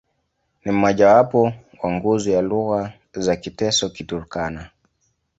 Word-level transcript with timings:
Ni 0.65 0.71
mmojawapo 0.71 1.53
wa 1.83 1.91
nguzo 1.91 2.31
ya 2.31 2.41
lugha 2.41 2.93
za 3.13 3.35
Kiteso-Kiturkana. 3.35 4.69